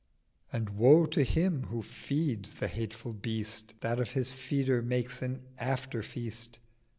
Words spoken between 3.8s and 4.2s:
That of